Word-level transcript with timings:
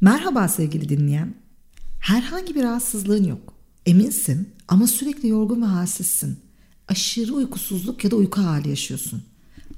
Merhaba 0.00 0.48
sevgili 0.48 0.88
dinleyen. 0.88 1.34
Herhangi 2.00 2.54
bir 2.54 2.62
rahatsızlığın 2.62 3.24
yok. 3.24 3.54
Eminsin 3.86 4.48
ama 4.68 4.86
sürekli 4.86 5.28
yorgun 5.28 5.62
ve 5.62 5.66
halsizsin. 5.66 6.38
Aşırı 6.88 7.34
uykusuzluk 7.34 8.04
ya 8.04 8.10
da 8.10 8.16
uyku 8.16 8.40
hali 8.40 8.68
yaşıyorsun. 8.68 9.22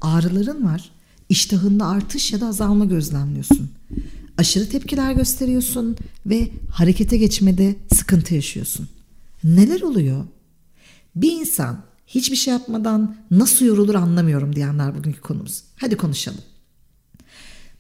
Ağrıların 0.01 0.64
var. 0.64 0.91
İştahında 1.29 1.87
artış 1.87 2.33
ya 2.33 2.41
da 2.41 2.46
azalma 2.46 2.85
gözlemliyorsun. 2.85 3.71
Aşırı 4.38 4.69
tepkiler 4.69 5.12
gösteriyorsun 5.12 5.96
ve 6.27 6.51
harekete 6.73 7.17
geçmede 7.17 7.77
sıkıntı 7.95 8.35
yaşıyorsun. 8.35 8.89
Neler 9.45 9.81
oluyor? 9.81 10.25
Bir 11.17 11.33
insan 11.33 11.83
hiçbir 12.07 12.37
şey 12.37 12.55
yapmadan 12.55 13.17
nasıl 13.31 13.65
yorulur 13.65 13.95
anlamıyorum 13.95 14.57
diyenler 14.57 14.99
bugünkü 14.99 15.21
konumuz. 15.21 15.63
Hadi 15.77 15.97
konuşalım. 15.97 16.41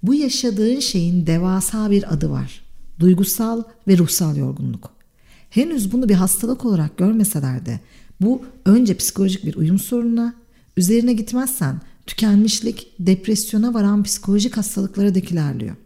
Bu 0.02 0.14
yaşadığın 0.14 0.80
şeyin 0.80 1.26
devasa 1.26 1.90
bir 1.90 2.14
adı 2.14 2.30
var. 2.30 2.64
Duygusal 3.00 3.62
ve 3.88 3.98
ruhsal 3.98 4.36
yorgunluk. 4.36 4.90
Henüz 5.50 5.92
bunu 5.92 6.08
bir 6.08 6.14
hastalık 6.14 6.64
olarak 6.64 6.98
görmeseler 6.98 7.66
de 7.66 7.80
bu 8.20 8.42
önce 8.64 8.96
psikolojik 8.96 9.44
bir 9.44 9.56
uyum 9.56 9.78
sorununa, 9.78 10.34
üzerine 10.76 11.12
gitmezsen 11.12 11.80
tükenmişlik, 12.06 12.92
depresyona 12.98 13.74
varan 13.74 14.02
psikolojik 14.02 14.56
hastalıklara 14.56 15.14
dek 15.14 15.32
ilerliyor. 15.32 15.76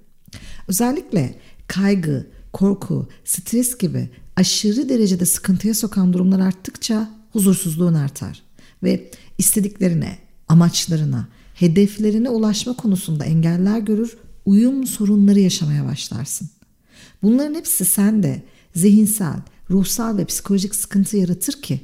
Özellikle 0.69 1.35
kaygı, 1.67 2.27
korku, 2.53 3.09
stres 3.25 3.79
gibi 3.79 4.09
aşırı 4.37 4.89
derecede 4.89 5.27
sıkıntıya 5.27 5.75
sokan 5.75 6.13
durumlar 6.13 6.41
arttıkça 6.41 7.11
huzursuzluğun 7.33 7.95
artar 7.95 8.43
ve 8.83 9.11
istediklerine, 9.39 10.19
amaçlarına, 10.49 11.29
hedeflerine 11.55 12.31
ulaşma 12.31 12.77
konusunda 12.77 13.25
engeller 13.25 13.79
görür, 13.79 14.17
uyum 14.45 14.87
sorunları 14.87 15.41
yaşamaya 15.41 15.85
başlarsın. 15.85 16.51
Bunların 17.23 17.55
hepsi 17.55 17.85
sende 17.85 18.43
zihinsel, 18.75 19.37
ruhsal 19.71 20.19
ve 20.19 20.25
psikolojik 20.25 20.75
sıkıntı 20.75 21.17
yaratır 21.17 21.63
ki 21.63 21.81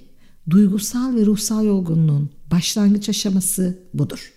duygusal 0.50 1.16
ve 1.16 1.26
ruhsal 1.26 1.64
yorgunluğun 1.64 2.30
başlangıç 2.50 3.08
aşaması 3.08 3.78
budur. 3.94 4.32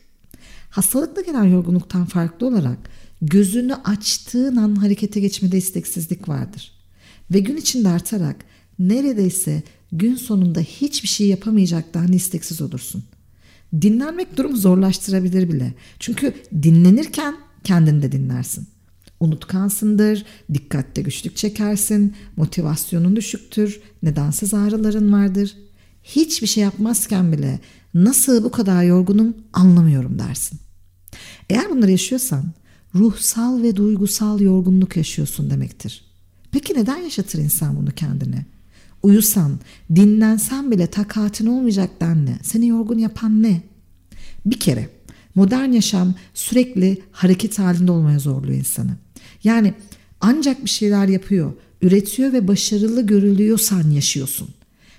Hastalıkla 0.69 1.21
gelen 1.21 1.43
yorgunluktan 1.43 2.05
farklı 2.05 2.47
olarak 2.47 2.77
gözünü 3.21 3.73
açtığın 3.73 4.55
an 4.55 4.75
harekete 4.75 5.19
geçmede 5.19 5.57
isteksizlik 5.57 6.29
vardır. 6.29 6.71
Ve 7.31 7.39
gün 7.39 7.57
içinde 7.57 7.89
artarak 7.89 8.35
neredeyse 8.79 9.63
gün 9.91 10.15
sonunda 10.15 10.59
hiçbir 10.59 11.07
şey 11.07 11.27
yapamayacaktan 11.27 12.13
isteksiz 12.13 12.61
olursun. 12.61 13.03
Dinlenmek 13.81 14.37
durumu 14.37 14.57
zorlaştırabilir 14.57 15.49
bile. 15.49 15.73
Çünkü 15.99 16.33
dinlenirken 16.63 17.35
kendini 17.63 18.01
de 18.01 18.11
dinlersin. 18.11 18.67
Unutkansındır, 19.19 20.25
dikkatte 20.53 21.01
güçlük 21.01 21.37
çekersin, 21.37 22.15
motivasyonun 22.35 23.15
düşüktür, 23.15 23.81
nedensiz 24.03 24.53
ağrıların 24.53 25.13
vardır. 25.13 25.57
Hiçbir 26.03 26.47
şey 26.47 26.63
yapmazken 26.63 27.31
bile 27.31 27.59
nasıl 27.93 28.43
bu 28.43 28.51
kadar 28.51 28.83
yorgunum 28.83 29.37
anlamıyorum 29.53 30.19
dersin. 30.19 30.59
Eğer 31.49 31.69
bunları 31.69 31.91
yaşıyorsan 31.91 32.45
ruhsal 32.95 33.61
ve 33.61 33.75
duygusal 33.75 34.41
yorgunluk 34.41 34.97
yaşıyorsun 34.97 35.49
demektir. 35.49 36.05
Peki 36.51 36.73
neden 36.73 36.97
yaşatır 36.97 37.39
insan 37.39 37.77
bunu 37.77 37.91
kendine? 37.91 38.45
Uyusan, 39.03 39.59
dinlensen 39.95 40.71
bile 40.71 40.87
takatin 40.87 41.45
olmayacak 41.45 41.89
denle. 42.01 42.37
Seni 42.43 42.67
yorgun 42.67 42.97
yapan 42.97 43.43
ne? 43.43 43.61
Bir 44.45 44.59
kere 44.59 44.89
modern 45.35 45.71
yaşam 45.71 46.13
sürekli 46.33 47.01
hareket 47.11 47.59
halinde 47.59 47.91
olmaya 47.91 48.19
zorluyor 48.19 48.57
insanı. 48.57 48.91
Yani 49.43 49.73
ancak 50.21 50.63
bir 50.65 50.69
şeyler 50.69 51.07
yapıyor, 51.07 51.53
üretiyor 51.81 52.33
ve 52.33 52.47
başarılı 52.47 53.05
görülüyorsan 53.05 53.89
yaşıyorsun. 53.89 54.49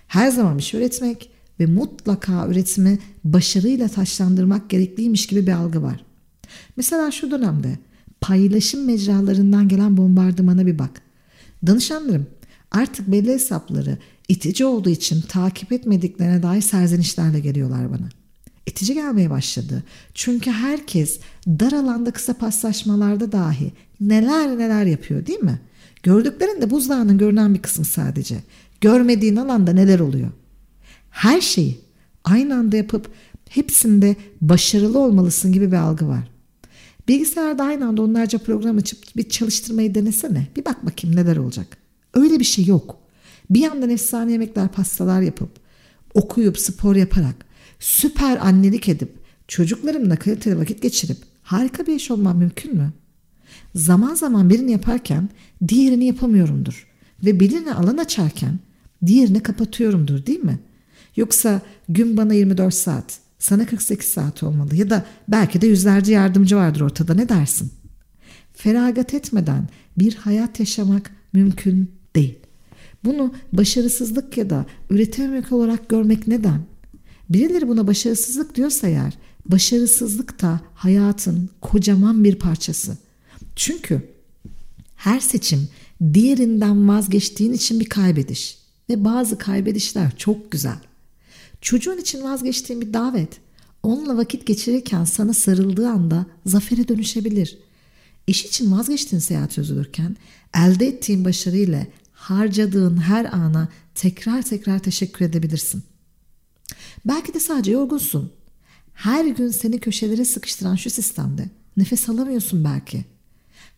Her 0.08 0.30
zaman 0.30 0.58
bir 0.58 0.62
şey 0.62 0.80
üretmek 0.80 1.30
ve 1.60 1.66
mutlaka 1.66 2.48
üretimi 2.48 2.98
başarıyla 3.24 3.88
taşlandırmak 3.88 4.70
gerekliymiş 4.70 5.26
gibi 5.26 5.46
bir 5.46 5.52
algı 5.52 5.82
var. 5.82 6.04
Mesela 6.76 7.10
şu 7.10 7.30
dönemde 7.30 7.78
paylaşım 8.20 8.84
mecralarından 8.84 9.68
gelen 9.68 9.96
bombardımana 9.96 10.66
bir 10.66 10.78
bak. 10.78 11.02
Danışanlarım 11.66 12.26
artık 12.74 13.12
belli 13.12 13.32
hesapları 13.32 13.98
itici 14.28 14.66
olduğu 14.66 14.90
için 14.90 15.20
takip 15.20 15.72
etmediklerine 15.72 16.42
dair 16.42 16.60
serzenişlerle 16.60 17.40
geliyorlar 17.40 17.90
bana. 17.90 18.08
İtici 18.66 18.94
gelmeye 18.94 19.30
başladı. 19.30 19.82
Çünkü 20.14 20.50
herkes 20.50 21.20
dar 21.46 21.72
alanda 21.72 22.10
kısa 22.10 22.34
paslaşmalarda 22.34 23.32
dahi 23.32 23.72
neler 24.00 24.58
neler 24.58 24.84
yapıyor 24.84 25.26
değil 25.26 25.40
mi? 25.40 25.60
Gördüklerin 26.02 26.60
de 26.60 26.70
buzdağının 26.70 27.18
görünen 27.18 27.54
bir 27.54 27.62
kısmı 27.62 27.84
sadece. 27.84 28.36
Görmediğin 28.80 29.36
alanda 29.36 29.72
neler 29.72 30.00
oluyor? 30.00 30.30
Her 31.10 31.40
şeyi 31.40 31.80
aynı 32.24 32.54
anda 32.54 32.76
yapıp 32.76 33.08
hepsinde 33.48 34.16
başarılı 34.40 34.98
olmalısın 34.98 35.52
gibi 35.52 35.72
bir 35.72 35.76
algı 35.76 36.08
var. 36.08 36.28
Bilgisayarda 37.08 37.64
aynı 37.64 37.86
anda 37.86 38.02
onlarca 38.02 38.38
program 38.38 38.76
açıp 38.76 39.16
bir 39.16 39.28
çalıştırmayı 39.28 39.94
denesene. 39.94 40.46
Bir 40.56 40.64
bak 40.64 40.86
bakayım 40.86 41.16
neler 41.16 41.36
olacak. 41.36 41.83
Öyle 42.14 42.40
bir 42.40 42.44
şey 42.44 42.64
yok. 42.64 42.98
Bir 43.50 43.60
yandan 43.60 43.90
efsane 43.90 44.32
yemekler, 44.32 44.68
pastalar 44.68 45.20
yapıp, 45.20 45.50
okuyup, 46.14 46.58
spor 46.58 46.96
yaparak, 46.96 47.36
süper 47.80 48.46
annelik 48.46 48.88
edip, 48.88 49.16
çocuklarımla 49.48 50.16
kaliteli 50.16 50.58
vakit 50.58 50.82
geçirip 50.82 51.18
harika 51.42 51.86
bir 51.86 51.94
iş 51.94 52.10
olmam 52.10 52.38
mümkün 52.38 52.76
mü? 52.76 52.92
Zaman 53.74 54.14
zaman 54.14 54.50
birini 54.50 54.72
yaparken 54.72 55.28
diğerini 55.68 56.04
yapamıyorumdur. 56.04 56.86
Ve 57.24 57.40
birine 57.40 57.74
alan 57.74 57.98
açarken 57.98 58.58
diğerini 59.06 59.42
kapatıyorumdur 59.42 60.26
değil 60.26 60.44
mi? 60.44 60.58
Yoksa 61.16 61.60
gün 61.88 62.16
bana 62.16 62.34
24 62.34 62.74
saat, 62.74 63.18
sana 63.38 63.66
48 63.66 64.08
saat 64.08 64.42
olmalı 64.42 64.76
ya 64.76 64.90
da 64.90 65.04
belki 65.28 65.60
de 65.60 65.66
yüzlerce 65.66 66.12
yardımcı 66.12 66.56
vardır 66.56 66.80
ortada 66.80 67.14
ne 67.14 67.28
dersin? 67.28 67.72
Feragat 68.54 69.14
etmeden 69.14 69.68
bir 69.98 70.14
hayat 70.14 70.60
yaşamak 70.60 71.10
mümkün 71.32 71.90
değil. 72.16 72.38
Bunu 73.04 73.34
başarısızlık 73.52 74.38
ya 74.38 74.50
da 74.50 74.66
üretememek 74.90 75.52
olarak 75.52 75.88
görmek 75.88 76.26
neden? 76.28 76.60
Birileri 77.30 77.68
buna 77.68 77.86
başarısızlık 77.86 78.54
diyorsa 78.54 78.88
eğer, 78.88 79.18
başarısızlık 79.46 80.42
da 80.42 80.60
hayatın 80.74 81.50
kocaman 81.60 82.24
bir 82.24 82.34
parçası. 82.34 82.98
Çünkü 83.56 84.02
her 84.96 85.20
seçim 85.20 85.68
diğerinden 86.14 86.88
vazgeçtiğin 86.88 87.52
için 87.52 87.80
bir 87.80 87.88
kaybediş 87.88 88.58
ve 88.90 89.04
bazı 89.04 89.38
kaybedişler 89.38 90.16
çok 90.16 90.52
güzel. 90.52 90.78
Çocuğun 91.60 91.98
için 91.98 92.22
vazgeçtiğin 92.22 92.80
bir 92.80 92.92
davet, 92.92 93.28
onunla 93.82 94.16
vakit 94.16 94.46
geçirirken 94.46 95.04
sana 95.04 95.34
sarıldığı 95.34 95.88
anda 95.88 96.26
zafere 96.46 96.88
dönüşebilir. 96.88 97.58
İş 98.26 98.44
için 98.44 98.72
vazgeçtiğin 98.72 99.20
seyahat 99.20 99.58
üzülürken 99.58 100.16
elde 100.54 100.86
ettiğin 100.86 101.24
başarıyla 101.24 101.86
harcadığın 102.24 102.96
her 102.96 103.24
ana 103.24 103.68
tekrar 103.94 104.42
tekrar 104.42 104.78
teşekkür 104.78 105.24
edebilirsin. 105.24 105.82
Belki 107.04 107.34
de 107.34 107.40
sadece 107.40 107.72
yorgunsun. 107.72 108.32
Her 108.94 109.24
gün 109.24 109.48
seni 109.48 109.80
köşelere 109.80 110.24
sıkıştıran 110.24 110.74
şu 110.74 110.90
sistemde 110.90 111.50
nefes 111.76 112.08
alamıyorsun 112.08 112.64
belki. 112.64 113.04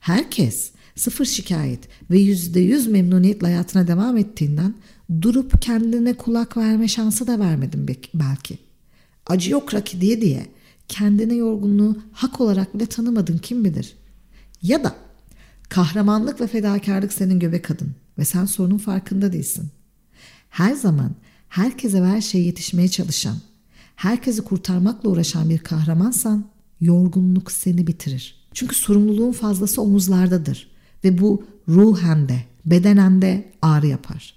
Herkes 0.00 0.70
sıfır 0.96 1.24
şikayet 1.24 1.88
ve 2.10 2.18
yüzde 2.18 2.60
yüz 2.60 2.86
memnuniyetle 2.86 3.46
hayatına 3.46 3.88
devam 3.88 4.16
ettiğinden 4.16 4.74
durup 5.22 5.62
kendine 5.62 6.14
kulak 6.14 6.56
verme 6.56 6.88
şansı 6.88 7.26
da 7.26 7.38
vermedim 7.38 7.86
belki. 8.14 8.58
Acı 9.26 9.50
yok 9.50 9.74
Raki 9.74 10.00
diye 10.00 10.20
diye 10.20 10.46
kendine 10.88 11.34
yorgunluğu 11.34 12.02
hak 12.12 12.40
olarak 12.40 12.74
bile 12.74 12.86
tanımadın 12.86 13.38
kim 13.38 13.64
bilir. 13.64 13.96
Ya 14.62 14.84
da 14.84 14.96
kahramanlık 15.68 16.40
ve 16.40 16.46
fedakarlık 16.46 17.12
senin 17.12 17.38
göbek 17.38 17.70
adın 17.70 18.05
ve 18.18 18.24
sen 18.24 18.44
sorunun 18.44 18.78
farkında 18.78 19.32
değilsin. 19.32 19.70
Her 20.50 20.74
zaman 20.74 21.10
herkese 21.48 22.02
ve 22.02 22.06
her 22.06 22.20
şeye 22.20 22.44
yetişmeye 22.44 22.88
çalışan, 22.88 23.36
herkesi 23.96 24.42
kurtarmakla 24.42 25.08
uğraşan 25.08 25.50
bir 25.50 25.58
kahramansan 25.58 26.44
yorgunluk 26.80 27.52
seni 27.52 27.86
bitirir. 27.86 28.34
Çünkü 28.54 28.74
sorumluluğun 28.74 29.32
fazlası 29.32 29.82
omuzlardadır 29.82 30.70
ve 31.04 31.18
bu 31.18 31.44
ruhen 31.68 32.28
de 32.28 32.44
bedenen 32.64 33.22
de 33.22 33.52
ağrı 33.62 33.86
yapar. 33.86 34.34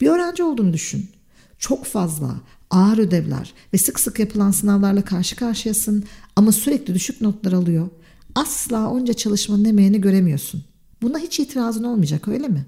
Bir 0.00 0.08
öğrenci 0.08 0.42
olduğunu 0.42 0.72
düşün. 0.72 1.10
Çok 1.58 1.84
fazla 1.84 2.40
ağır 2.70 2.98
ödevler 2.98 3.52
ve 3.74 3.78
sık 3.78 4.00
sık 4.00 4.18
yapılan 4.18 4.50
sınavlarla 4.50 5.02
karşı 5.02 5.36
karşıyasın 5.36 6.04
ama 6.36 6.52
sürekli 6.52 6.94
düşük 6.94 7.20
notlar 7.20 7.52
alıyor. 7.52 7.88
Asla 8.34 8.90
onca 8.90 9.14
çalışmanın 9.14 9.64
emeğini 9.64 10.00
göremiyorsun. 10.00 10.64
Buna 11.02 11.18
hiç 11.18 11.40
itirazın 11.40 11.84
olmayacak 11.84 12.28
öyle 12.28 12.48
mi? 12.48 12.66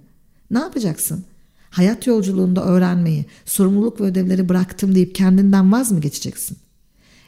Ne 0.53 0.59
yapacaksın? 0.59 1.25
Hayat 1.71 2.07
yolculuğunda 2.07 2.65
öğrenmeyi, 2.65 3.27
sorumluluk 3.45 4.01
ve 4.01 4.05
ödevleri 4.05 4.49
bıraktım 4.49 4.95
deyip 4.95 5.15
kendinden 5.15 5.73
vaz 5.73 5.93
mı 5.93 6.01
geçeceksin? 6.01 6.57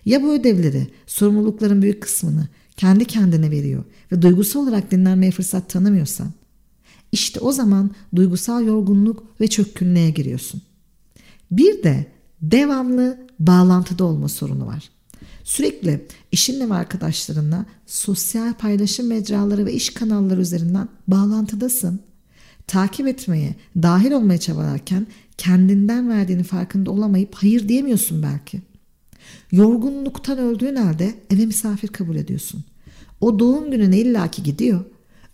Ya 0.05 0.23
bu 0.23 0.33
ödevleri, 0.33 0.87
sorumlulukların 1.07 1.83
büyük 1.83 2.03
kısmını 2.03 2.49
kendi 2.77 3.05
kendine 3.05 3.51
veriyor 3.51 3.85
ve 4.13 4.23
duygusal 4.23 4.61
olarak 4.61 4.91
dinlenmeye 4.91 5.33
fırsat 5.33 5.69
tanımıyorsan 5.69 6.33
İşte 7.13 7.41
o 7.41 7.53
zaman 7.53 7.91
duygusal 8.17 8.65
yorgunluk 8.65 9.41
ve 9.41 9.49
çökkünlüğe 9.49 10.11
giriyorsun. 10.11 10.63
Bir 11.51 11.83
de 11.83 12.07
devamlı 12.43 13.27
bağlantıda 13.39 14.05
olma 14.05 14.29
sorunu 14.29 14.67
var. 14.67 14.91
Sürekli 15.45 16.07
işinle 16.33 16.71
ve 16.71 16.75
arkadaşlarınla 16.75 17.67
sosyal 17.87 18.55
paylaşım 18.55 19.07
mecraları 19.07 19.67
ve 19.67 19.73
iş 19.73 19.91
kanalları 19.91 20.41
üzerinden 20.41 20.89
bağlantıdasın. 21.09 22.01
Takip 22.67 23.09
etmeye, 23.09 23.55
dahil 23.83 24.13
olmaya 24.13 24.39
çabalarken 24.39 25.07
kendinden 25.39 26.09
verdiğini 26.09 26.43
farkında 26.43 26.91
olamayıp 26.91 27.35
hayır 27.35 27.69
diyemiyorsun 27.69 28.23
belki. 28.23 28.63
Yorgunluktan 29.53 30.39
öldüğün 30.39 30.77
halde 30.77 31.15
eve 31.31 31.47
misafir 31.47 31.89
kabul 31.89 32.17
ediyorsun. 32.17 32.65
O 33.21 33.39
doğum 33.39 33.71
gününe 33.71 33.99
illaki 33.99 34.43
gidiyor. 34.43 34.85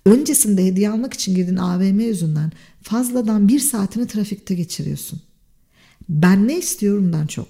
Öncesinde 0.07 0.67
hediye 0.67 0.91
almak 0.91 1.15
için 1.15 1.35
girdiğin 1.35 1.57
AVM 1.57 2.01
yüzünden 2.01 2.53
fazladan 2.83 3.49
bir 3.49 3.61
saatini 3.61 4.07
trafikte 4.07 4.55
geçiriyorsun. 4.55 5.21
Ben 6.09 6.49
ne 6.49 6.59
istiyorumdan 6.59 7.27
çok 7.27 7.49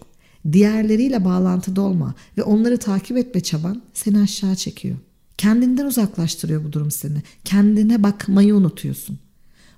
diğerleriyle 0.53 1.25
bağlantıda 1.25 1.81
olma 1.81 2.15
ve 2.39 2.43
onları 2.43 2.79
takip 2.79 3.17
etme 3.17 3.41
çaban 3.41 3.83
seni 3.95 4.19
aşağı 4.19 4.57
çekiyor. 4.57 4.97
Kendinden 5.39 5.87
uzaklaştırıyor 5.87 6.65
bu 6.65 6.73
durum 6.73 6.91
seni. 6.91 7.23
Kendine 7.45 8.03
bakmayı 8.03 8.55
unutuyorsun. 8.55 9.19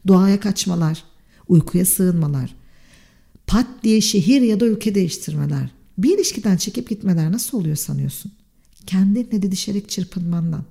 Doğaya 0.08 0.40
kaçmalar, 0.40 1.04
uykuya 1.48 1.86
sığınmalar, 1.86 2.54
pat 3.46 3.66
diye 3.82 4.00
şehir 4.00 4.40
ya 4.42 4.60
da 4.60 4.66
ülke 4.66 4.94
değiştirmeler, 4.94 5.70
bir 5.98 6.14
ilişkiden 6.16 6.56
çekip 6.56 6.88
gitmeler 6.88 7.32
nasıl 7.32 7.58
oluyor 7.58 7.76
sanıyorsun? 7.76 8.32
Kendinle 8.86 9.42
didişerek 9.42 9.88
çırpınmandan, 9.88 10.64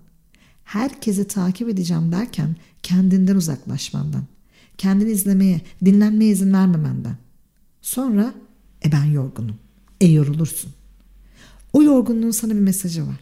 herkesi 0.64 1.28
takip 1.28 1.70
edeceğim 1.70 2.12
derken 2.12 2.56
kendinden 2.84 3.36
uzaklaşmandan, 3.36 4.24
kendini 4.78 5.12
izlemeye, 5.12 5.62
dinlenmeye 5.86 6.32
izin 6.32 6.54
vermemenden. 6.54 7.18
Sonra 7.82 8.34
e 8.86 8.92
ben 8.92 9.04
yorgunum. 9.04 9.56
E 10.02 10.08
yorulursun. 10.08 10.72
O 11.74 11.84
yorgunluğun 11.84 12.32
sana 12.32 12.54
bir 12.54 12.60
mesajı 12.60 13.08
var. 13.08 13.20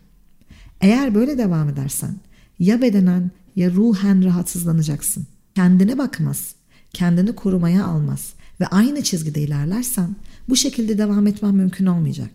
Eğer 0.81 1.15
böyle 1.15 1.37
devam 1.37 1.69
edersen 1.69 2.15
ya 2.59 2.81
bedenen 2.81 3.31
ya 3.55 3.71
ruhen 3.71 4.25
rahatsızlanacaksın. 4.25 5.27
Kendine 5.59 5.97
bakmaz, 5.97 6.55
kendini 6.93 7.35
korumaya 7.35 7.85
almaz 7.85 8.33
ve 8.59 8.67
aynı 8.67 9.03
çizgide 9.03 9.41
ilerlersen 9.41 10.15
bu 10.49 10.55
şekilde 10.55 10.97
devam 10.97 11.27
etmen 11.27 11.55
mümkün 11.55 11.85
olmayacak. 11.85 12.29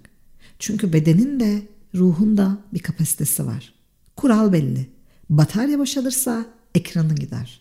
Çünkü 0.58 0.92
bedenin 0.92 1.40
de 1.40 1.62
ruhun 1.94 2.36
da 2.36 2.58
bir 2.74 2.78
kapasitesi 2.78 3.46
var. 3.46 3.74
Kural 4.16 4.52
belli. 4.52 4.86
Batarya 5.30 5.78
boşalırsa 5.78 6.46
ekranın 6.74 7.16
gider. 7.16 7.60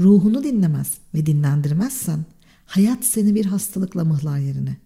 Ruhunu 0.00 0.44
dinlemez 0.44 0.90
ve 1.14 1.26
dinlendirmezsen 1.26 2.24
hayat 2.66 3.04
seni 3.04 3.34
bir 3.34 3.46
hastalıkla 3.46 4.04
mıhlar 4.04 4.38
yerine. 4.38 4.76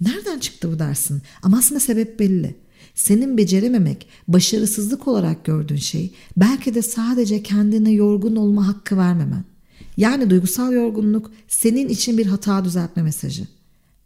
Nereden 0.00 0.38
çıktı 0.38 0.72
bu 0.72 0.78
dersin? 0.78 1.22
Ama 1.42 1.58
aslında 1.58 1.80
sebep 1.80 2.20
belli. 2.20 2.56
Senin 2.94 3.36
becerememek, 3.38 4.08
başarısızlık 4.28 5.08
olarak 5.08 5.44
gördüğün 5.44 5.76
şey 5.76 6.14
belki 6.36 6.74
de 6.74 6.82
sadece 6.82 7.42
kendine 7.42 7.90
yorgun 7.90 8.36
olma 8.36 8.66
hakkı 8.66 8.96
vermemen. 8.96 9.51
Yani 9.96 10.30
duygusal 10.30 10.72
yorgunluk 10.72 11.30
senin 11.48 11.88
için 11.88 12.18
bir 12.18 12.26
hata 12.26 12.64
düzeltme 12.64 13.02
mesajı. 13.02 13.46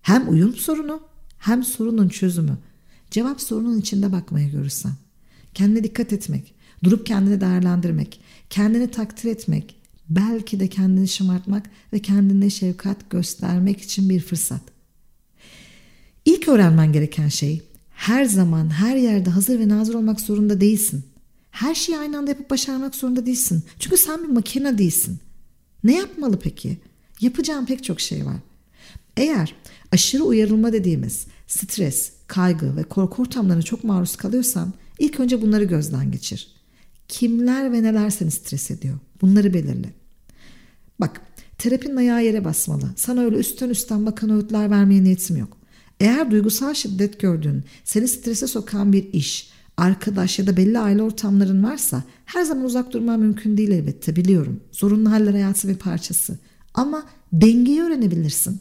Hem 0.03 0.29
uyum 0.29 0.55
sorunu 0.55 1.01
hem 1.39 1.65
sorunun 1.65 2.09
çözümü. 2.09 2.59
Cevap 3.11 3.41
sorunun 3.41 3.79
içinde 3.81 4.13
bakmaya 4.13 4.49
görürsen. 4.49 4.93
Kendine 5.55 5.85
dikkat 5.85 6.13
etmek, 6.13 6.55
durup 6.85 7.07
kendini 7.07 7.41
değerlendirmek, 7.41 8.21
kendini 8.51 8.91
takdir 8.91 9.31
etmek, 9.31 9.77
belki 10.09 10.61
de 10.61 10.69
kendini 10.69 11.09
şımartmak 11.09 11.71
ve 11.93 11.99
kendine 11.99 12.51
şefkat 12.51 13.11
göstermek 13.11 13.81
için 13.81 14.11
bir 14.11 14.21
fırsat. 14.21 14.61
İlk 16.25 16.49
öğrenmen 16.49 16.93
gereken 16.93 17.29
şey 17.29 17.63
her 17.91 18.25
zaman 18.25 18.71
her 18.71 18.97
yerde 18.97 19.31
hazır 19.31 19.59
ve 19.59 19.69
nazır 19.69 19.95
olmak 19.95 20.21
zorunda 20.21 20.61
değilsin. 20.61 21.05
Her 21.51 21.75
şeyi 21.75 21.99
aynı 21.99 22.19
anda 22.19 22.31
yapıp 22.31 22.51
başarmak 22.51 22.95
zorunda 22.95 23.27
değilsin. 23.27 23.65
Çünkü 23.79 23.97
sen 23.97 24.23
bir 24.23 24.29
makine 24.29 24.79
değilsin. 24.79 25.19
Ne 25.85 25.97
yapmalı 25.97 26.39
peki? 26.39 26.79
Yapacağın 27.21 27.67
pek 27.67 27.85
çok 27.85 28.01
şey 28.01 28.27
var. 28.27 28.37
Eğer 29.17 29.55
aşırı 29.93 30.25
uyarılma 30.25 30.73
dediğimiz 30.73 31.27
stres, 31.47 32.13
kaygı 32.27 32.77
ve 32.77 32.83
korku 32.83 33.23
ortamlarına 33.23 33.63
çok 33.63 33.85
maruz 33.85 34.17
kalıyorsan 34.17 34.73
ilk 34.99 35.21
önce 35.21 35.43
bunları 35.43 35.65
gözden 35.65 36.11
geçir. 36.11 36.49
Kimler 37.09 37.73
ve 37.73 37.83
neler 37.83 38.11
seni 38.11 38.31
stres 38.31 38.71
ediyor? 38.71 38.99
Bunları 39.23 39.55
belirle. 39.55 39.93
Bak 41.01 41.21
terapinin 41.59 41.97
ayağı 41.97 42.25
yere 42.25 42.45
basmalı. 42.45 42.91
Sana 42.97 43.21
öyle 43.21 43.37
üstten 43.37 43.71
üstten 43.71 44.07
bakan 44.07 44.31
öğütler 44.31 44.71
vermeye 44.71 45.05
niyetim 45.05 45.37
yok. 45.37 45.57
Eğer 46.01 46.31
duygusal 46.31 46.75
şiddet 46.75 47.21
gördüğün, 47.21 47.65
seni 47.85 48.09
strese 48.09 48.47
sokan 48.47 48.93
bir 48.93 49.13
iş, 49.13 49.51
arkadaş 49.77 50.39
ya 50.39 50.47
da 50.47 50.57
belli 50.57 50.79
aile 50.79 51.03
ortamların 51.03 51.65
varsa 51.65 52.03
her 52.25 52.45
zaman 52.45 52.65
uzak 52.65 52.93
durman 52.93 53.21
mümkün 53.21 53.57
değil 53.57 53.71
elbette 53.71 54.17
biliyorum. 54.17 54.61
Zorunlu 54.73 55.11
haller 55.11 55.33
hayatı 55.33 55.69
bir 55.69 55.77
parçası. 55.77 56.39
Ama 56.75 57.07
dengeyi 57.33 57.83
öğrenebilirsin. 57.83 58.61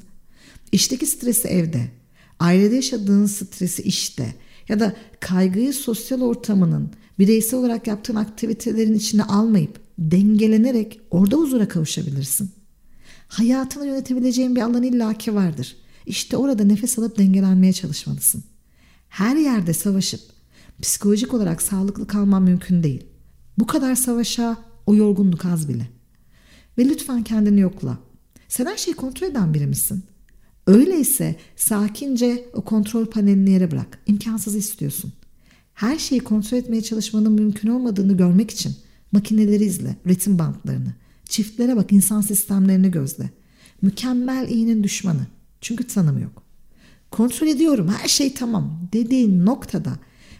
İşteki 0.71 1.05
stresi 1.05 1.47
evde, 1.47 1.91
ailede 2.39 2.75
yaşadığın 2.75 3.25
stresi 3.25 3.81
işte 3.81 4.35
ya 4.69 4.79
da 4.79 4.93
kaygıyı 5.19 5.73
sosyal 5.73 6.21
ortamının 6.21 6.89
bireysel 7.19 7.59
olarak 7.59 7.87
yaptığın 7.87 8.15
aktivitelerin 8.15 8.93
içine 8.93 9.23
almayıp 9.23 9.79
dengelenerek 9.99 11.01
orada 11.11 11.35
huzura 11.35 11.67
kavuşabilirsin. 11.67 12.51
Hayatını 13.27 13.85
yönetebileceğin 13.85 14.55
bir 14.55 14.61
alan 14.61 14.83
illaki 14.83 15.35
vardır. 15.35 15.75
İşte 16.05 16.37
orada 16.37 16.63
nefes 16.63 16.99
alıp 16.99 17.17
dengelenmeye 17.17 17.73
çalışmalısın. 17.73 18.43
Her 19.09 19.35
yerde 19.35 19.73
savaşıp 19.73 20.21
psikolojik 20.81 21.33
olarak 21.33 21.61
sağlıklı 21.61 22.07
kalman 22.07 22.43
mümkün 22.43 22.83
değil. 22.83 23.03
Bu 23.57 23.67
kadar 23.67 23.95
savaşa 23.95 24.57
o 24.85 24.95
yorgunluk 24.95 25.45
az 25.45 25.69
bile. 25.69 25.87
Ve 26.77 26.85
lütfen 26.85 27.23
kendini 27.23 27.59
yokla. 27.59 27.97
Sen 28.47 28.65
her 28.65 28.77
şeyi 28.77 28.95
kontrol 28.95 29.27
eden 29.27 29.53
biri 29.53 29.67
misin? 29.67 30.03
Öyleyse 30.67 31.35
sakince 31.55 32.49
o 32.53 32.61
kontrol 32.61 33.05
panelini 33.05 33.49
yere 33.49 33.71
bırak. 33.71 33.99
İmkansız 34.07 34.55
istiyorsun. 34.55 35.13
Her 35.73 35.97
şeyi 35.97 36.21
kontrol 36.21 36.57
etmeye 36.57 36.81
çalışmanın 36.81 37.31
mümkün 37.31 37.69
olmadığını 37.69 38.17
görmek 38.17 38.51
için 38.51 38.75
makineleri 39.11 39.63
izle, 39.63 39.95
üretim 40.05 40.39
bantlarını. 40.39 40.93
Çiftlere 41.25 41.75
bak, 41.75 41.91
insan 41.91 42.21
sistemlerini 42.21 42.91
gözle. 42.91 43.29
Mükemmel 43.81 44.49
iyinin 44.49 44.83
düşmanı. 44.83 45.27
Çünkü 45.61 45.87
tanım 45.87 46.19
yok. 46.21 46.43
Kontrol 47.11 47.47
ediyorum 47.47 47.87
her 47.87 48.07
şey 48.07 48.33
tamam 48.33 48.89
dediğin 48.93 49.45
noktada 49.45 49.99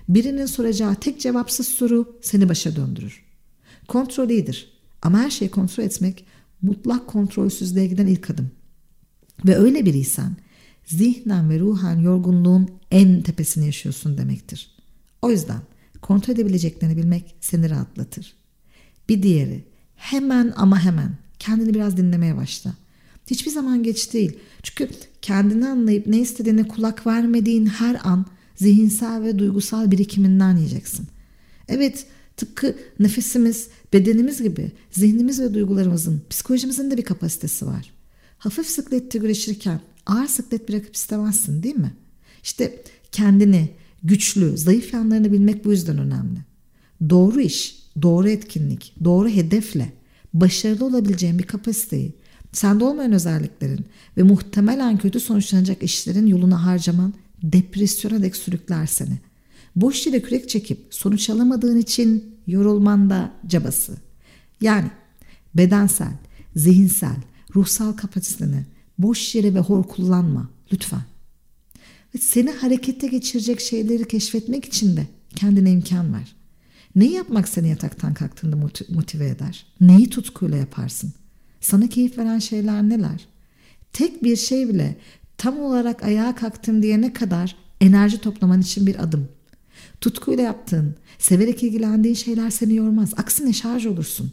birinin 0.10 0.46
soracağı 0.46 0.96
tek 0.96 1.20
cevapsız 1.20 1.68
soru 1.68 2.20
seni 2.22 2.50
başa 2.50 2.76
döndürür. 2.76 3.24
Kontrol 3.88 4.30
iyidir 4.30 4.70
ama 5.02 5.20
her 5.20 5.30
şeyi 5.30 5.52
kontrol 5.52 5.84
etmek 5.84 6.26
mutlak 6.62 7.08
kontrolsüzlüğe 7.08 7.88
giden 7.88 8.08
ilk 8.08 8.30
adım. 8.30 8.52
Ve 9.46 9.58
öyle 9.58 9.86
biriysen 9.86 10.38
zihnen 10.86 11.50
ve 11.50 11.60
ruhen 11.60 12.00
yorgunluğun 12.00 12.70
en 12.92 13.22
tepesini 13.22 13.66
yaşıyorsun 13.66 14.18
demektir. 14.18 14.76
O 15.22 15.32
yüzden 15.32 15.62
kontrol 16.02 16.34
edebileceklerini 16.34 16.98
bilmek 16.98 17.36
seni 17.42 17.70
rahatlatır. 17.70 18.34
Bir 19.10 19.24
diğeri 19.24 19.64
hemen 19.96 20.54
ama 20.56 20.80
hemen 20.80 21.18
kendini 21.40 21.74
biraz 21.74 21.98
dinlemeye 21.98 22.38
başla. 22.38 22.74
Hiçbir 23.28 23.52
zaman 23.52 23.84
geç 23.84 24.14
değil. 24.14 24.40
Çünkü 24.64 24.90
kendini 25.22 25.68
anlayıp 25.68 26.08
ne 26.08 26.20
istediğine 26.20 26.68
kulak 26.68 27.08
vermediğin 27.08 27.66
her 27.66 28.00
an 28.04 28.26
zihinsel 28.56 29.24
ve 29.24 29.40
duygusal 29.40 29.92
birikiminden 29.92 30.58
yiyeceksin. 30.58 31.08
Evet 31.68 32.06
tıpkı 32.38 32.76
nefesimiz, 33.00 33.68
bedenimiz 33.94 34.44
gibi 34.44 34.72
zihnimiz 34.92 35.40
ve 35.40 35.54
duygularımızın, 35.54 36.22
psikolojimizin 36.30 36.92
de 36.92 36.98
bir 36.98 37.04
kapasitesi 37.04 37.66
var. 37.66 37.92
Hafif 38.38 38.68
sıklette 38.68 39.20
güreşirken 39.20 39.80
ağır 40.06 40.28
sıklet 40.28 40.70
bırakıp 40.70 40.96
istemezsin 40.96 41.64
değil 41.64 41.76
mi? 41.76 41.94
İşte 42.44 42.84
kendini, 43.12 43.70
güçlü, 44.04 44.58
zayıf 44.58 44.94
yanlarını 44.94 45.32
bilmek 45.32 45.66
bu 45.66 45.72
yüzden 45.72 45.98
önemli. 45.98 46.40
Doğru 47.10 47.42
iş, 47.42 47.76
doğru 48.02 48.30
etkinlik, 48.30 48.94
doğru 49.04 49.30
hedefle 49.30 49.94
başarılı 50.34 50.86
olabileceğin 50.86 51.40
bir 51.40 51.44
kapasiteyi 51.44 52.14
Sende 52.56 52.84
olmayan 52.84 53.12
özelliklerin 53.12 53.86
ve 54.18 54.24
muhtemelen 54.24 54.98
kötü 54.98 55.20
sonuçlanacak 55.20 55.84
işlerin 55.84 56.28
yoluna 56.28 56.66
harcaman 56.66 57.14
depresyona 57.54 58.22
dek 58.22 58.36
sürükler 58.36 58.86
seni. 58.86 59.20
Boş 59.76 60.08
yere 60.08 60.22
kürek 60.22 60.50
çekip 60.50 60.88
sonuç 60.90 61.30
alamadığın 61.30 61.78
için 61.78 62.36
yorulman 62.48 63.10
da 63.10 63.32
cabası. 63.48 63.98
Yani 64.62 64.92
bedensel, 65.56 66.14
zihinsel, 66.56 67.16
ruhsal 67.56 67.94
kapasiteni 67.94 68.66
boş 68.98 69.36
yere 69.36 69.54
ve 69.54 69.60
hor 69.60 69.84
kullanma 69.84 70.50
lütfen. 70.74 71.04
Ve 72.16 72.20
seni 72.20 72.52
harekete 72.52 73.08
geçirecek 73.08 73.60
şeyleri 73.60 74.08
keşfetmek 74.08 74.66
için 74.66 74.98
de 74.98 75.08
kendine 75.36 75.72
imkan 75.72 76.14
ver. 76.14 76.36
Neyi 76.96 77.12
yapmak 77.12 77.50
seni 77.50 77.70
yataktan 77.70 78.14
kalktığında 78.14 78.56
motive 78.90 79.28
eder? 79.28 79.66
Neyi 79.82 80.10
tutkuyla 80.10 80.58
yaparsın? 80.58 81.14
Sana 81.62 81.88
keyif 81.88 82.18
veren 82.18 82.40
şeyler 82.40 82.84
neler? 82.84 83.28
Tek 83.94 84.24
bir 84.24 84.36
şey 84.36 84.70
bile 84.70 84.98
tam 85.46 85.60
olarak 85.60 86.04
ayağa 86.04 86.36
kalktım 86.36 86.84
diyene 86.84 87.14
kadar 87.14 87.56
enerji 87.82 88.18
toplaman 88.18 88.62
için 88.62 88.88
bir 88.88 89.04
adım. 89.04 89.28
Tutkuyla 90.02 90.44
yaptığın, 90.44 90.96
severek 91.20 91.64
ilgilendiğin 91.64 92.16
şeyler 92.16 92.50
seni 92.50 92.76
yormaz. 92.76 93.14
Aksine 93.18 93.54
şarj 93.54 93.86
olursun. 93.86 94.32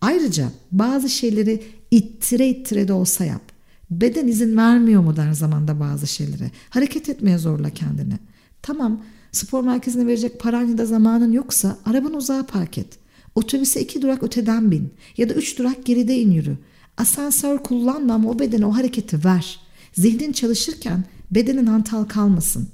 Ayrıca 0.00 0.48
bazı 0.72 1.08
şeyleri 1.08 1.62
ittire 1.90 2.48
ittire 2.48 2.88
de 2.88 2.92
olsa 2.92 3.24
yap. 3.24 3.42
Beden 3.90 4.26
izin 4.26 4.56
vermiyor 4.56 5.02
modern 5.02 5.32
zamanda 5.32 5.80
bazı 5.80 6.06
şeylere. 6.06 6.50
Hareket 6.70 7.08
etmeye 7.08 7.38
zorla 7.38 7.70
kendini. 7.70 8.18
Tamam 8.62 9.02
spor 9.32 9.64
merkezine 9.64 10.06
verecek 10.06 10.40
paran 10.40 10.66
ya 10.66 10.78
da 10.78 10.86
zamanın 10.86 11.32
yoksa 11.32 11.78
arabanı 11.84 12.16
uzağa 12.16 12.46
park 12.46 12.78
et. 12.78 12.98
Otobüse 13.34 13.80
iki 13.80 14.02
durak 14.02 14.22
öteden 14.22 14.70
bin 14.70 14.92
ya 15.16 15.28
da 15.28 15.34
üç 15.34 15.58
durak 15.58 15.84
geride 15.86 16.16
in 16.18 16.30
yürü. 16.30 16.56
Asansör 16.96 17.58
kullanma 17.58 18.14
ama 18.14 18.30
o 18.30 18.38
bedene 18.38 18.66
o 18.66 18.76
hareketi 18.76 19.24
ver. 19.24 19.65
Zihnin 19.96 20.32
çalışırken 20.32 21.04
bedenin 21.30 21.66
hantal 21.66 22.04
kalmasın. 22.04 22.68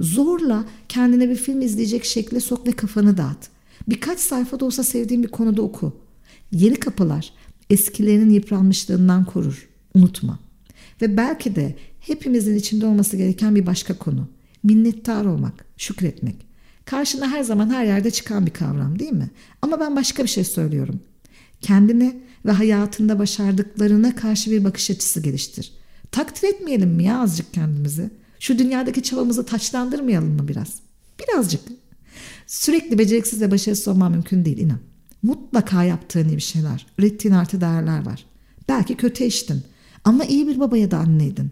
Zorla 0.00 0.64
kendine 0.88 1.28
bir 1.28 1.36
film 1.36 1.60
izleyecek 1.60 2.04
şekle 2.04 2.40
sok 2.40 2.66
ve 2.66 2.72
kafanı 2.72 3.16
dağıt. 3.16 3.48
Birkaç 3.88 4.18
sayfa 4.18 4.60
da 4.60 4.64
olsa 4.64 4.82
sevdiğin 4.84 5.22
bir 5.22 5.28
konuda 5.28 5.62
oku. 5.62 5.96
Yeni 6.52 6.74
kapılar 6.74 7.32
eskilerinin 7.70 8.30
yıpranmışlığından 8.30 9.24
korur. 9.24 9.68
Unutma. 9.94 10.38
Ve 11.02 11.16
belki 11.16 11.56
de 11.56 11.76
hepimizin 12.00 12.56
içinde 12.56 12.86
olması 12.86 13.16
gereken 13.16 13.54
bir 13.54 13.66
başka 13.66 13.98
konu. 13.98 14.28
Minnettar 14.62 15.24
olmak, 15.24 15.64
şükretmek. 15.76 16.36
Karşına 16.84 17.30
her 17.30 17.42
zaman 17.42 17.70
her 17.70 17.84
yerde 17.84 18.10
çıkan 18.10 18.46
bir 18.46 18.50
kavram 18.50 18.98
değil 18.98 19.12
mi? 19.12 19.30
Ama 19.62 19.80
ben 19.80 19.96
başka 19.96 20.22
bir 20.22 20.28
şey 20.28 20.44
söylüyorum. 20.44 21.00
Kendine 21.60 22.16
ve 22.46 22.52
hayatında 22.52 23.18
başardıklarına 23.18 24.16
karşı 24.16 24.50
bir 24.50 24.64
bakış 24.64 24.90
açısı 24.90 25.20
geliştir. 25.20 25.72
Takdir 26.14 26.48
etmeyelim 26.48 26.90
mi 26.90 27.04
ya 27.04 27.20
azıcık 27.20 27.54
kendimizi? 27.54 28.10
Şu 28.40 28.58
dünyadaki 28.58 29.02
çabamızı 29.02 29.46
taçlandırmayalım 29.46 30.32
mı 30.32 30.48
biraz? 30.48 30.74
Birazcık. 31.20 31.60
Sürekli 32.46 32.98
beceriksiz 32.98 33.40
ve 33.40 33.50
başarısız 33.50 33.88
olman 33.88 34.12
mümkün 34.12 34.44
değil 34.44 34.58
inan. 34.58 34.78
Mutlaka 35.22 35.84
yaptığın 35.84 36.28
iyi 36.28 36.36
bir 36.36 36.42
şeyler, 36.42 36.86
ürettiğin 36.98 37.34
artı 37.34 37.60
değerler 37.60 38.06
var. 38.06 38.24
Belki 38.68 38.96
kötü 38.96 39.24
eştin 39.24 39.62
ama 40.04 40.24
iyi 40.24 40.48
bir 40.48 40.60
babaya 40.60 40.90
da 40.90 40.98
anneydin. 40.98 41.50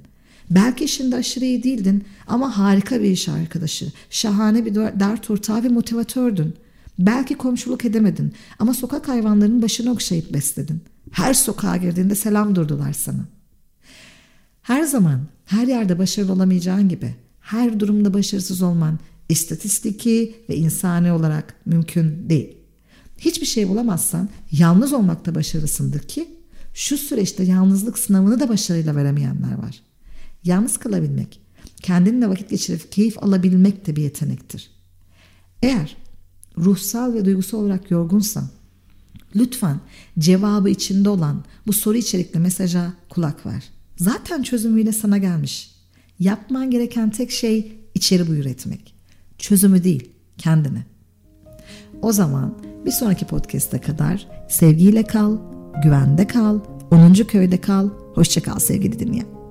Belki 0.51 0.85
işinde 0.85 1.17
aşırı 1.17 1.45
iyi 1.45 1.63
değildin 1.63 2.05
ama 2.27 2.59
harika 2.59 3.01
bir 3.01 3.11
iş 3.11 3.29
arkadaşı, 3.29 3.93
şahane 4.11 4.65
bir 4.65 4.75
dert 4.75 5.31
ortağı 5.31 5.65
ve 5.65 5.69
motivatördün. 5.69 6.55
Belki 6.99 7.35
komşuluk 7.35 7.85
edemedin 7.85 8.33
ama 8.59 8.75
sokak 8.75 9.09
hayvanlarının 9.09 9.63
başını 9.63 9.93
okşayıp 9.93 10.35
besledin. 10.35 10.81
Her 11.13 11.35
sokağa 11.35 11.77
girdiğinde 11.77 12.15
selam 12.15 12.57
durdular 12.57 12.93
sana. 12.93 13.25
Her 14.63 14.83
zaman 14.83 15.21
her 15.45 15.67
yerde 15.67 15.99
başarılı 15.99 16.33
olamayacağın 16.33 16.89
gibi 16.89 17.15
her 17.41 17.81
durumda 17.81 18.15
başarısız 18.15 18.63
olman 18.63 18.99
istatistiki 19.29 20.35
ve 20.49 20.57
insani 20.57 21.13
olarak 21.13 21.55
mümkün 21.67 22.29
değil. 22.29 22.57
Hiçbir 23.19 23.47
şey 23.47 23.69
bulamazsan 23.69 24.29
yalnız 24.53 24.93
olmakta 24.93 25.35
başarısındır 25.35 26.01
ki 26.01 26.29
şu 26.75 26.99
süreçte 26.99 27.45
yalnızlık 27.45 27.99
sınavını 27.99 28.41
da 28.41 28.49
başarıyla 28.49 28.97
veremeyenler 28.97 29.59
var. 29.59 29.83
Yalnız 30.45 30.77
kalabilmek, 30.77 31.41
kendinle 31.83 32.29
vakit 32.29 32.51
geçirip 32.51 32.93
keyif 32.93 33.23
alabilmek 33.23 33.87
de 33.87 33.97
bir 33.97 34.03
yetenektir. 34.03 34.71
Eğer 35.63 35.97
ruhsal 36.59 37.15
ve 37.15 37.25
duygusal 37.25 37.59
olarak 37.59 37.91
yorgunsan 37.91 38.49
lütfen 39.37 39.81
cevabı 40.19 40.71
içinde 40.71 41.09
olan 41.09 41.45
bu 41.67 41.73
soru 41.73 41.97
içerikli 41.97 42.41
mesaja 42.41 42.93
kulak 43.09 43.47
ver. 43.47 43.63
Zaten 44.03 44.43
çözümüyle 44.43 44.93
sana 44.93 45.19
gelmiş. 45.19 45.75
Yapman 46.19 46.71
gereken 46.71 47.11
tek 47.11 47.31
şey 47.31 47.73
içeri 47.95 48.29
buyur 48.29 48.45
etmek. 48.45 48.95
Çözümü 49.39 49.85
değil, 49.85 50.11
kendine. 50.39 50.87
O 52.03 52.13
zaman 52.13 52.59
bir 52.87 52.91
sonraki 52.91 53.27
podcast'e 53.27 53.81
kadar 53.81 54.29
sevgiyle 54.49 55.03
kal, 55.03 55.39
güvende 55.83 56.27
kal, 56.27 56.61
10. 56.91 57.13
köyde 57.15 57.61
kal, 57.61 57.89
hoşça 58.15 58.43
kal 58.43 58.59
sevgili 58.59 58.99
dinleyen. 58.99 59.42